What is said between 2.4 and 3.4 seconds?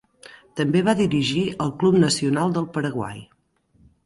del Paraguai.